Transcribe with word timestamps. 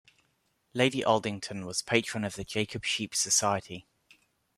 Lady 0.73 1.03
Aldington 1.05 1.63
was 1.63 1.83
Patron 1.83 2.23
of 2.23 2.33
the 2.33 2.43
Jacob 2.43 2.83
Sheep 2.83 3.13
Society. 3.13 3.85